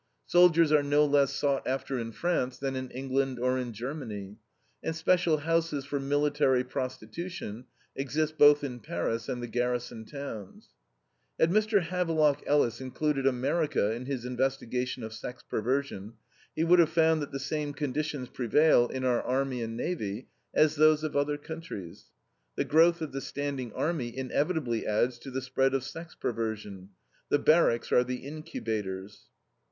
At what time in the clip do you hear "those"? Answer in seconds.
20.81-21.03